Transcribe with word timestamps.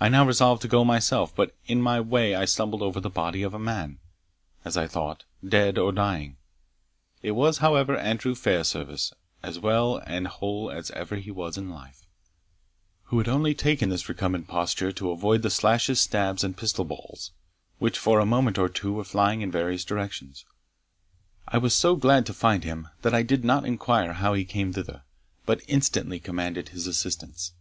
I 0.00 0.08
now 0.08 0.26
resolved 0.26 0.60
to 0.62 0.66
go 0.66 0.84
myself, 0.84 1.32
but 1.36 1.54
in 1.66 1.80
my 1.80 2.00
way 2.00 2.34
I 2.34 2.46
stumbled 2.46 2.82
over 2.82 2.98
the 2.98 3.08
body 3.08 3.44
of 3.44 3.54
a 3.54 3.60
man, 3.60 4.00
as 4.64 4.76
I 4.76 4.88
thought, 4.88 5.22
dead 5.48 5.78
or 5.78 5.92
dying. 5.92 6.36
It 7.22 7.30
was, 7.30 7.58
however, 7.58 7.96
Andrew 7.96 8.34
Fairservice, 8.34 9.12
as 9.40 9.60
well 9.60 9.98
and 9.98 10.26
whole 10.26 10.68
as 10.68 10.90
ever 10.90 11.14
he 11.14 11.30
was 11.30 11.56
in 11.56 11.66
his 11.66 11.74
life, 11.74 12.04
who 13.04 13.18
had 13.18 13.28
only 13.28 13.54
taken 13.54 13.88
this 13.88 14.08
recumbent 14.08 14.48
posture 14.48 14.90
to 14.90 15.12
avoid 15.12 15.42
the 15.42 15.48
slashes, 15.50 16.00
stabs, 16.00 16.42
and 16.42 16.56
pistol 16.56 16.84
balls, 16.84 17.30
which 17.78 18.00
for 18.00 18.18
a 18.18 18.26
moment 18.26 18.58
or 18.58 18.68
two 18.68 18.92
were 18.94 19.04
flying 19.04 19.42
in 19.42 19.50
various 19.52 19.84
directions. 19.84 20.44
I 21.46 21.56
was 21.58 21.72
so 21.72 21.94
glad 21.94 22.26
to 22.26 22.34
find 22.34 22.64
him, 22.64 22.88
that 23.02 23.14
I 23.14 23.22
did 23.22 23.44
not 23.44 23.64
inquire 23.64 24.14
how 24.14 24.34
he 24.34 24.44
came 24.44 24.72
thither, 24.72 25.04
but 25.46 25.62
instantly 25.68 26.18
commanded 26.18 26.70
his 26.70 26.88
assistance. 26.88 27.52